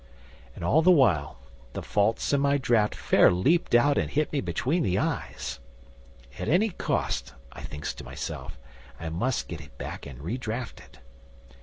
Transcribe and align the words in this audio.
'And 0.55 0.63
all 0.63 0.81
the 0.81 0.89
while 0.89 1.37
the 1.73 1.83
faults 1.83 2.33
in 2.33 2.41
my 2.41 2.57
draft 2.57 2.95
fair 2.95 3.29
leaped 3.29 3.75
out 3.75 3.99
and 3.99 4.09
hit 4.09 4.33
me 4.33 4.41
between 4.41 4.81
the 4.81 4.97
eyes. 4.97 5.59
At 6.39 6.49
any 6.49 6.69
cost, 6.69 7.35
I 7.51 7.61
thinks 7.61 7.93
to 7.93 8.03
myself, 8.03 8.57
I 8.99 9.09
must 9.09 9.47
get 9.47 9.61
it 9.61 9.77
back 9.77 10.07
and 10.07 10.19
re 10.19 10.39
draft 10.39 10.79
it. 10.79 10.97